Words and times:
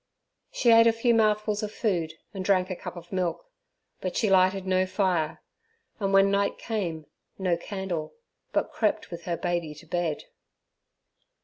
She 0.49 0.71
ate 0.71 0.87
a 0.87 0.93
few 0.93 1.13
mouthfuls 1.13 1.61
of 1.61 1.71
food 1.71 2.15
and 2.33 2.43
drank 2.43 2.71
a 2.71 2.75
cup 2.75 2.95
of 2.95 3.11
milk. 3.11 3.45
But 3.99 4.17
she 4.17 4.31
lighted 4.31 4.65
no 4.65 4.87
fire, 4.87 5.43
and 5.99 6.11
when 6.11 6.31
night 6.31 6.57
came, 6.57 7.05
no 7.37 7.55
candle, 7.55 8.15
but 8.51 8.71
crept 8.71 9.11
with 9.11 9.25
her 9.25 9.37
baby 9.37 9.75
to 9.75 9.85
bed. 9.85 10.23